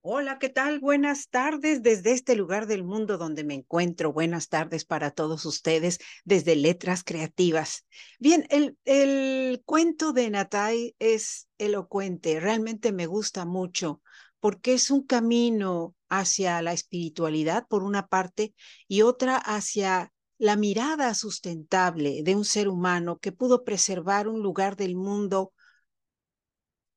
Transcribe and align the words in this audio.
Hola, 0.00 0.38
¿qué 0.38 0.48
tal? 0.48 0.80
Buenas 0.80 1.28
tardes 1.28 1.82
desde 1.82 2.12
este 2.12 2.34
lugar 2.34 2.66
del 2.66 2.82
mundo 2.82 3.18
donde 3.18 3.44
me 3.44 3.54
encuentro. 3.54 4.12
Buenas 4.12 4.48
tardes 4.48 4.84
para 4.84 5.10
todos 5.10 5.44
ustedes 5.44 5.98
desde 6.24 6.56
Letras 6.56 7.04
Creativas. 7.04 7.84
Bien, 8.18 8.46
el, 8.48 8.78
el 8.84 9.62
cuento 9.64 10.12
de 10.12 10.30
Natai 10.30 10.94
es 10.98 11.48
elocuente, 11.58 12.40
realmente 12.40 12.92
me 12.92 13.06
gusta 13.06 13.44
mucho 13.44 14.00
porque 14.40 14.74
es 14.74 14.90
un 14.90 15.04
camino 15.04 15.94
hacia 16.08 16.62
la 16.62 16.72
espiritualidad 16.72 17.66
por 17.68 17.82
una 17.82 18.06
parte 18.06 18.54
y 18.86 19.02
otra 19.02 19.36
hacia 19.36 20.12
la 20.38 20.56
mirada 20.56 21.12
sustentable 21.14 22.22
de 22.22 22.36
un 22.36 22.44
ser 22.44 22.68
humano 22.68 23.18
que 23.18 23.32
pudo 23.32 23.64
preservar 23.64 24.28
un 24.28 24.40
lugar 24.40 24.76
del 24.76 24.94
mundo 24.94 25.52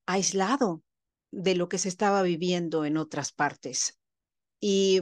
aislado 0.06 0.84
de 1.32 1.56
lo 1.56 1.70
que 1.70 1.78
se 1.78 1.90
estaba 1.90 2.22
viviendo 2.22 2.86
en 2.86 2.98
otras 2.98 3.32
partes. 3.32 3.98
Y 4.60 5.02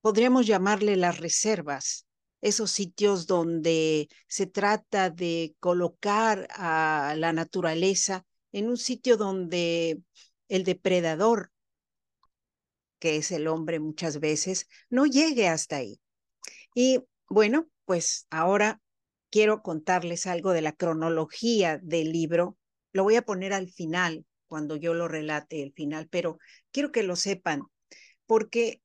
podríamos 0.00 0.46
llamarle 0.46 0.96
las 0.96 1.18
reservas, 1.18 2.06
esos 2.40 2.70
sitios 2.70 3.26
donde 3.26 4.08
se 4.26 4.46
trata 4.46 5.10
de 5.10 5.54
colocar 5.60 6.48
a 6.50 7.14
la 7.16 7.32
naturaleza 7.32 8.24
en 8.52 8.68
un 8.68 8.76
sitio 8.76 9.16
donde 9.16 10.00
el 10.48 10.64
depredador, 10.64 11.50
que 12.98 13.16
es 13.16 13.30
el 13.32 13.46
hombre 13.46 13.80
muchas 13.80 14.20
veces, 14.20 14.66
no 14.90 15.06
llegue 15.06 15.48
hasta 15.48 15.76
ahí. 15.76 16.00
Y 16.74 17.00
bueno, 17.28 17.68
pues 17.84 18.26
ahora 18.30 18.80
quiero 19.30 19.62
contarles 19.62 20.26
algo 20.26 20.52
de 20.52 20.62
la 20.62 20.72
cronología 20.72 21.78
del 21.82 22.12
libro. 22.12 22.56
Lo 22.92 23.04
voy 23.04 23.16
a 23.16 23.22
poner 23.22 23.52
al 23.52 23.68
final 23.68 24.24
cuando 24.48 24.76
yo 24.76 24.94
lo 24.94 25.06
relate 25.06 25.62
el 25.62 25.72
final, 25.72 26.08
pero 26.10 26.38
quiero 26.72 26.90
que 26.90 27.02
lo 27.02 27.14
sepan, 27.16 27.62
porque 28.26 28.80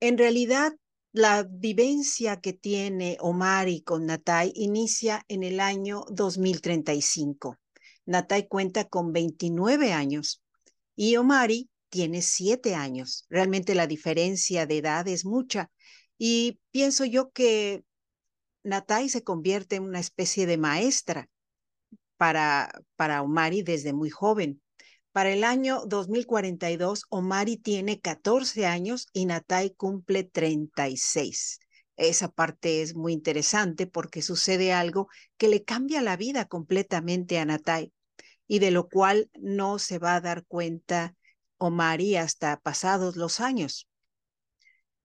en 0.00 0.18
realidad 0.18 0.72
la 1.12 1.42
vivencia 1.42 2.40
que 2.40 2.54
tiene 2.54 3.18
Omari 3.20 3.82
con 3.82 4.06
Natai 4.06 4.52
inicia 4.54 5.24
en 5.28 5.42
el 5.42 5.60
año 5.60 6.04
2035. 6.10 7.58
Natai 8.06 8.48
cuenta 8.48 8.86
con 8.86 9.12
29 9.12 9.92
años 9.92 10.42
y 10.96 11.16
Omari 11.16 11.68
tiene 11.90 12.22
7 12.22 12.74
años. 12.74 13.26
Realmente 13.28 13.74
la 13.74 13.86
diferencia 13.86 14.66
de 14.66 14.78
edad 14.78 15.06
es 15.06 15.26
mucha 15.26 15.70
y 16.16 16.58
pienso 16.70 17.04
yo 17.04 17.30
que 17.32 17.84
Natai 18.64 19.10
se 19.10 19.22
convierte 19.22 19.76
en 19.76 19.82
una 19.82 20.00
especie 20.00 20.46
de 20.46 20.56
maestra 20.56 21.28
para, 22.16 22.72
para 22.96 23.20
Omari 23.20 23.62
desde 23.62 23.92
muy 23.92 24.08
joven. 24.08 24.61
Para 25.12 25.30
el 25.30 25.44
año 25.44 25.82
2042, 25.86 27.04
Omari 27.10 27.58
tiene 27.58 28.00
14 28.00 28.64
años 28.64 29.08
y 29.12 29.26
Natai 29.26 29.74
cumple 29.74 30.24
36. 30.24 31.60
Esa 31.96 32.28
parte 32.28 32.80
es 32.80 32.94
muy 32.94 33.12
interesante 33.12 33.86
porque 33.86 34.22
sucede 34.22 34.72
algo 34.72 35.08
que 35.36 35.48
le 35.48 35.64
cambia 35.64 36.00
la 36.00 36.16
vida 36.16 36.46
completamente 36.46 37.38
a 37.38 37.44
Natai 37.44 37.92
y 38.48 38.58
de 38.58 38.70
lo 38.70 38.88
cual 38.88 39.30
no 39.38 39.78
se 39.78 39.98
va 39.98 40.14
a 40.14 40.22
dar 40.22 40.46
cuenta 40.46 41.14
Omari 41.58 42.16
hasta 42.16 42.58
pasados 42.58 43.16
los 43.16 43.40
años. 43.40 43.86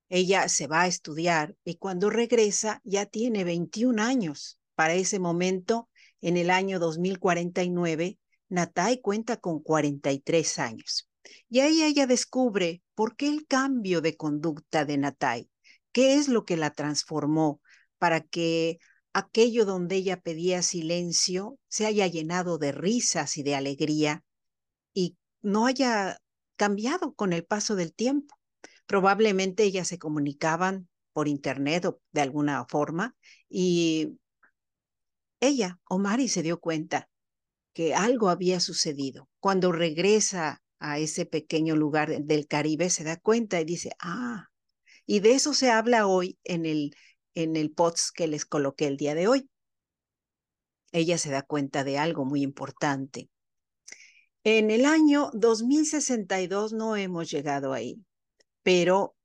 Ella 0.07 0.47
se 0.47 0.67
va 0.67 0.83
a 0.83 0.87
estudiar 0.87 1.57
y 1.65 1.75
cuando 1.75 2.09
regresa 2.09 2.79
ya 2.85 3.05
tiene 3.07 3.43
21 3.43 4.01
años. 4.01 4.57
Para 4.73 4.93
ese 4.93 5.19
momento, 5.19 5.89
en 6.21 6.37
el 6.37 6.49
año 6.49 6.79
2049, 6.79 8.17
Natai 8.49 9.01
cuenta 9.01 9.37
con 9.37 9.61
43 9.61 10.59
años. 10.59 11.09
Y 11.49 11.59
ahí 11.59 11.83
ella 11.83 12.07
descubre 12.07 12.81
por 12.95 13.15
qué 13.15 13.27
el 13.27 13.45
cambio 13.45 14.01
de 14.01 14.15
conducta 14.15 14.85
de 14.85 14.97
Natai, 14.97 15.49
qué 15.91 16.15
es 16.15 16.27
lo 16.27 16.45
que 16.45 16.57
la 16.57 16.71
transformó 16.71 17.61
para 17.97 18.21
que 18.21 18.79
aquello 19.13 19.65
donde 19.65 19.95
ella 19.95 20.21
pedía 20.21 20.61
silencio 20.61 21.57
se 21.67 21.85
haya 21.85 22.07
llenado 22.07 22.57
de 22.57 22.71
risas 22.71 23.37
y 23.37 23.43
de 23.43 23.55
alegría 23.55 24.23
y 24.93 25.17
no 25.41 25.65
haya 25.65 26.19
cambiado 26.55 27.13
con 27.13 27.33
el 27.33 27.45
paso 27.45 27.75
del 27.75 27.93
tiempo. 27.93 28.35
Probablemente 28.85 29.63
ellas 29.63 29.87
se 29.87 29.99
comunicaban 29.99 30.87
por 31.13 31.27
internet 31.27 31.85
o 31.85 31.99
de 32.11 32.21
alguna 32.21 32.65
forma 32.69 33.15
y 33.49 34.17
ella, 35.39 35.79
Omari, 35.89 36.27
se 36.29 36.41
dio 36.41 36.59
cuenta 36.59 37.09
que 37.77 37.93
algo 37.93 38.29
había 38.29 38.59
sucedido. 38.59 39.29
Cuando 39.39 39.71
regresa 39.71 40.63
a 40.79 40.97
ese 40.97 41.27
pequeño 41.27 41.75
lugar 41.75 42.23
del 42.23 42.47
Caribe, 42.47 42.89
se 42.89 43.03
da 43.03 43.17
cuenta 43.17 43.61
y 43.61 43.65
dice, 43.65 43.91
ah, 43.99 44.47
y 45.05 45.19
de 45.19 45.35
eso 45.35 45.53
se 45.53 45.69
habla 45.69 46.07
hoy 46.07 46.39
en 46.43 46.65
el, 46.65 46.95
en 47.35 47.55
el 47.55 47.69
POTS 47.69 48.11
que 48.13 48.25
les 48.25 48.45
coloqué 48.45 48.87
el 48.87 48.97
día 48.97 49.13
de 49.13 49.27
hoy. 49.27 49.47
Ella 50.91 51.19
se 51.19 51.29
da 51.29 51.43
cuenta 51.43 51.83
de 51.83 51.99
algo 51.99 52.25
muy 52.25 52.41
importante. 52.41 53.29
En 54.43 54.71
el 54.71 54.83
año 54.83 55.29
2062 55.33 56.73
no 56.73 56.95
hemos 56.95 57.29
llegado 57.29 57.73
ahí, 57.73 58.03
pero 58.63 59.15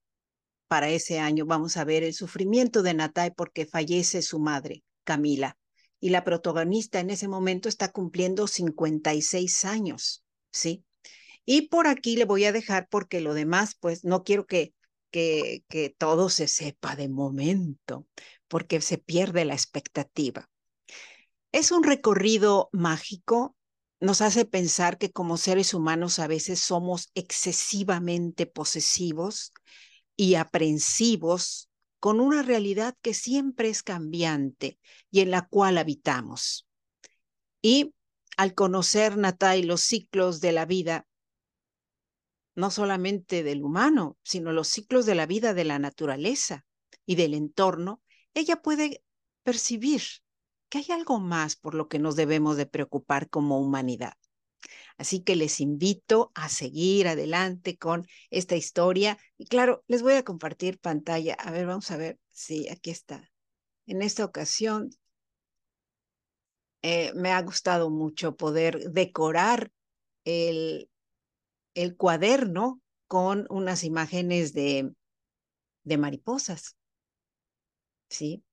para 0.68 0.90
ese 0.90 1.20
año 1.20 1.46
vamos 1.46 1.78
a 1.78 1.84
ver 1.84 2.02
el 2.02 2.12
sufrimiento 2.12 2.82
de 2.82 2.92
Natai 2.92 3.30
porque 3.34 3.64
fallece 3.64 4.20
su 4.20 4.38
madre, 4.40 4.84
Camila 5.04 5.56
y 6.02 6.10
la 6.10 6.24
protagonista 6.24 6.98
en 6.98 7.10
ese 7.10 7.28
momento 7.28 7.68
está 7.68 7.92
cumpliendo 7.92 8.48
56 8.48 9.64
años, 9.64 10.24
¿sí? 10.50 10.84
Y 11.44 11.68
por 11.68 11.86
aquí 11.86 12.16
le 12.16 12.24
voy 12.24 12.44
a 12.44 12.50
dejar 12.50 12.88
porque 12.90 13.20
lo 13.20 13.34
demás, 13.34 13.76
pues 13.78 14.04
no 14.04 14.24
quiero 14.24 14.44
que, 14.44 14.74
que, 15.12 15.62
que 15.68 15.94
todo 15.96 16.28
se 16.28 16.48
sepa 16.48 16.96
de 16.96 17.08
momento, 17.08 18.08
porque 18.48 18.80
se 18.80 18.98
pierde 18.98 19.44
la 19.44 19.54
expectativa. 19.54 20.50
Es 21.52 21.70
un 21.70 21.84
recorrido 21.84 22.68
mágico, 22.72 23.54
nos 24.00 24.22
hace 24.22 24.44
pensar 24.44 24.98
que 24.98 25.12
como 25.12 25.36
seres 25.36 25.72
humanos 25.72 26.18
a 26.18 26.26
veces 26.26 26.58
somos 26.58 27.12
excesivamente 27.14 28.46
posesivos 28.46 29.52
y 30.16 30.34
aprensivos 30.34 31.68
con 32.02 32.18
una 32.18 32.42
realidad 32.42 32.96
que 33.00 33.14
siempre 33.14 33.68
es 33.68 33.84
cambiante 33.84 34.76
y 35.12 35.20
en 35.20 35.30
la 35.30 35.46
cual 35.46 35.78
habitamos. 35.78 36.66
Y 37.62 37.94
al 38.36 38.54
conocer 38.54 39.16
Natai 39.16 39.62
los 39.62 39.82
ciclos 39.82 40.40
de 40.40 40.50
la 40.50 40.66
vida, 40.66 41.06
no 42.56 42.72
solamente 42.72 43.44
del 43.44 43.62
humano, 43.62 44.18
sino 44.24 44.50
los 44.50 44.66
ciclos 44.66 45.06
de 45.06 45.14
la 45.14 45.26
vida 45.26 45.54
de 45.54 45.62
la 45.62 45.78
naturaleza 45.78 46.66
y 47.06 47.14
del 47.14 47.34
entorno, 47.34 48.02
ella 48.34 48.56
puede 48.62 49.04
percibir 49.44 50.02
que 50.70 50.78
hay 50.78 50.86
algo 50.90 51.20
más 51.20 51.54
por 51.54 51.74
lo 51.76 51.86
que 51.86 52.00
nos 52.00 52.16
debemos 52.16 52.56
de 52.56 52.66
preocupar 52.66 53.30
como 53.30 53.60
humanidad. 53.60 54.14
Así 54.98 55.20
que 55.20 55.36
les 55.36 55.60
invito 55.60 56.30
a 56.34 56.48
seguir 56.48 57.08
adelante 57.08 57.76
con 57.76 58.06
esta 58.30 58.56
historia. 58.56 59.18
Y 59.38 59.46
claro, 59.46 59.84
les 59.86 60.02
voy 60.02 60.14
a 60.14 60.24
compartir 60.24 60.78
pantalla. 60.78 61.34
A 61.34 61.50
ver, 61.50 61.66
vamos 61.66 61.90
a 61.90 61.96
ver. 61.96 62.18
Sí, 62.30 62.68
aquí 62.68 62.90
está. 62.90 63.30
En 63.86 64.02
esta 64.02 64.24
ocasión 64.24 64.90
eh, 66.82 67.12
me 67.14 67.30
ha 67.30 67.40
gustado 67.42 67.90
mucho 67.90 68.36
poder 68.36 68.90
decorar 68.90 69.70
el, 70.24 70.90
el 71.74 71.96
cuaderno 71.96 72.80
con 73.06 73.46
unas 73.50 73.84
imágenes 73.84 74.52
de, 74.52 74.92
de 75.84 75.98
mariposas. 75.98 76.76
¿Sí? 78.08 78.44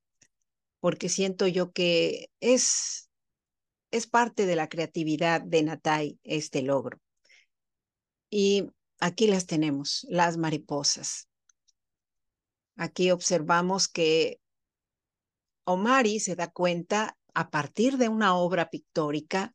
Porque 0.80 1.08
siento 1.08 1.46
yo 1.46 1.72
que 1.72 2.30
es 2.40 3.09
es 3.90 4.06
parte 4.06 4.46
de 4.46 4.56
la 4.56 4.68
creatividad 4.68 5.40
de 5.42 5.62
Natai 5.62 6.18
este 6.22 6.62
logro. 6.62 7.00
Y 8.30 8.70
aquí 8.98 9.26
las 9.26 9.46
tenemos, 9.46 10.06
las 10.08 10.36
mariposas. 10.36 11.28
Aquí 12.76 13.10
observamos 13.10 13.88
que 13.88 14.40
Omari 15.64 16.20
se 16.20 16.36
da 16.36 16.50
cuenta 16.50 17.18
a 17.34 17.50
partir 17.50 17.96
de 17.96 18.08
una 18.08 18.36
obra 18.36 18.70
pictórica 18.70 19.54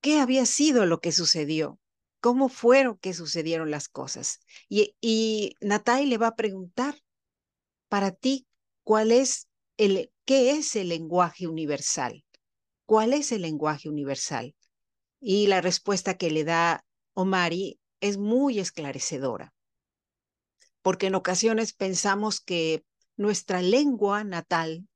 qué 0.00 0.20
había 0.20 0.46
sido 0.46 0.86
lo 0.86 1.00
que 1.00 1.12
sucedió, 1.12 1.78
cómo 2.20 2.48
fueron 2.48 2.98
que 2.98 3.14
sucedieron 3.14 3.70
las 3.70 3.88
cosas. 3.88 4.40
Y, 4.68 4.96
y 5.00 5.54
Natai 5.60 6.06
le 6.06 6.18
va 6.18 6.28
a 6.28 6.36
preguntar, 6.36 6.96
para 7.88 8.12
ti, 8.12 8.46
¿cuál 8.84 9.12
es 9.12 9.48
el, 9.76 10.10
¿qué 10.28 10.50
es 10.50 10.76
el 10.76 10.90
lenguaje 10.90 11.46
universal? 11.46 12.22
¿Cuál 12.84 13.14
es 13.14 13.32
el 13.32 13.40
lenguaje 13.40 13.88
universal? 13.88 14.54
Y 15.22 15.46
la 15.46 15.62
respuesta 15.62 16.18
que 16.18 16.30
le 16.30 16.44
da 16.44 16.84
Omari 17.14 17.80
es 18.00 18.18
muy 18.18 18.58
esclarecedora, 18.58 19.54
porque 20.82 21.06
en 21.06 21.14
ocasiones 21.14 21.72
pensamos 21.72 22.40
que 22.40 22.84
nuestra 23.16 23.62
lengua 23.62 24.22
natal 24.22 24.86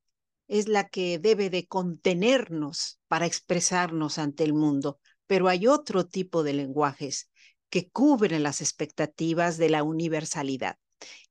es 0.47 0.67
la 0.67 0.87
que 0.87 1.17
debe 1.17 1.49
de 1.49 1.65
contenernos 1.65 2.99
para 3.07 3.25
expresarnos 3.25 4.19
ante 4.19 4.43
el 4.43 4.53
mundo, 4.53 4.99
pero 5.25 5.47
hay 5.47 5.65
otro 5.65 6.05
tipo 6.05 6.43
de 6.43 6.53
lenguajes 6.53 7.31
que 7.71 7.89
cubren 7.89 8.43
las 8.43 8.61
expectativas 8.61 9.57
de 9.57 9.71
la 9.71 9.81
universalidad. 9.81 10.77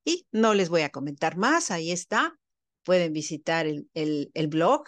Y 0.05 0.27
no 0.33 0.55
les 0.55 0.71
voy 0.71 0.83
a 0.83 0.91
comentar 0.91 1.37
más, 1.37 1.71
ahí 1.71 1.93
está. 1.93 2.37
Pueden 2.83 3.13
visitar 3.13 3.67
el, 3.67 4.49
blog 4.49 4.85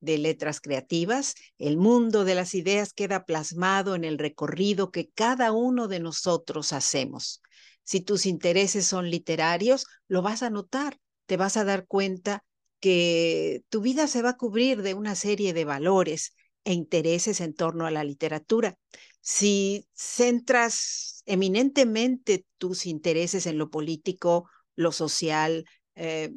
de 0.00 0.18
letras 0.18 0.60
creativas, 0.60 1.34
el 1.58 1.76
mundo 1.76 2.24
de 2.24 2.34
las 2.34 2.54
ideas 2.54 2.92
queda 2.92 3.24
plasmado 3.24 3.94
en 3.94 4.04
el 4.04 4.18
recorrido 4.18 4.90
que 4.90 5.08
cada 5.10 5.52
uno 5.52 5.88
de 5.88 6.00
nosotros 6.00 6.72
hacemos. 6.72 7.42
Si 7.82 8.00
tus 8.00 8.26
intereses 8.26 8.86
son 8.86 9.10
literarios, 9.10 9.86
lo 10.08 10.22
vas 10.22 10.42
a 10.42 10.50
notar, 10.50 10.98
te 11.26 11.36
vas 11.36 11.56
a 11.56 11.64
dar 11.64 11.86
cuenta 11.86 12.44
que 12.80 13.62
tu 13.70 13.80
vida 13.80 14.06
se 14.08 14.20
va 14.20 14.30
a 14.30 14.36
cubrir 14.36 14.82
de 14.82 14.94
una 14.94 15.14
serie 15.14 15.54
de 15.54 15.64
valores 15.64 16.34
e 16.64 16.72
intereses 16.72 17.40
en 17.40 17.54
torno 17.54 17.86
a 17.86 17.90
la 17.90 18.04
literatura. 18.04 18.76
Si 19.20 19.86
centras 19.94 21.22
eminentemente 21.26 22.44
tus 22.58 22.86
intereses 22.86 23.46
en 23.46 23.56
lo 23.58 23.70
político, 23.70 24.48
lo 24.76 24.92
social, 24.92 25.64
eh, 25.94 26.30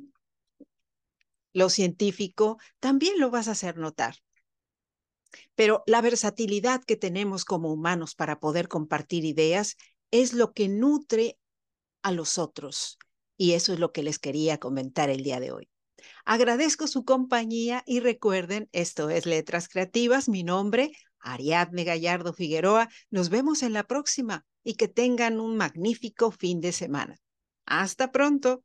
lo 1.57 1.69
científico, 1.69 2.59
también 2.80 3.19
lo 3.19 3.31
vas 3.31 3.48
a 3.48 3.54
hacer 3.54 3.77
notar. 3.77 4.18
Pero 5.56 5.81
la 5.88 6.01
versatilidad 6.01 6.83
que 6.83 6.98
tenemos 6.98 7.45
como 7.45 7.74
humanos 7.74 8.13
para 8.13 8.39
poder 8.39 8.68
compartir 8.68 9.25
ideas 9.25 9.75
es 10.12 10.33
lo 10.33 10.54
que 10.54 10.68
nutre 10.68 11.39
a 12.04 12.12
los 12.12 12.38
otros. 12.38 13.00
Y 13.38 13.54
eso 13.54 13.74
es 13.74 13.80
lo 13.80 13.92
que 13.92 14.04
les 14.04 14.19
quería 14.19 14.59
comentar 14.59 15.09
el 15.09 15.24
día 15.24 15.39
de 15.39 15.51
hoy. 15.51 15.68
Agradezco 16.25 16.86
su 16.86 17.04
compañía 17.06 17.81
y 17.88 18.01
recuerden, 18.01 18.69
esto 18.71 19.09
es 19.09 19.25
Letras 19.25 19.68
Creativas, 19.68 20.30
mi 20.30 20.44
nombre, 20.44 20.92
Ariadne 21.19 21.86
Gallardo 21.86 22.33
Figueroa. 22.33 22.88
Nos 23.09 23.30
vemos 23.30 23.63
en 23.63 23.74
la 23.74 23.83
próxima 23.88 24.45
y 24.63 24.75
que 24.75 24.88
tengan 24.88 25.39
un 25.39 25.57
magnífico 25.57 26.30
fin 26.30 26.62
de 26.62 26.71
semana. 26.71 27.18
Hasta 27.65 28.12
pronto. 28.12 28.63